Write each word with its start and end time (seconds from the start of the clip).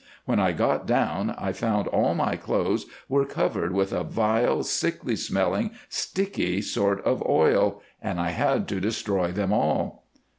When 0.25 0.39
I 0.39 0.51
got 0.51 0.87
down, 0.87 1.35
I 1.37 1.51
found 1.53 1.87
all 1.89 2.15
my 2.15 2.35
clothes 2.35 2.87
were 3.07 3.23
covered 3.23 3.71
with 3.71 3.93
a 3.93 4.03
vile, 4.03 4.63
sickly 4.63 5.15
smelling 5.15 5.69
sticky 5.89 6.63
sort 6.63 7.05
of 7.05 7.21
oil, 7.27 7.83
and 8.01 8.19
I 8.19 8.31
had 8.31 8.67
to 8.69 8.79
destroy 8.81 9.31
them 9.31 9.53
all." 9.53 10.07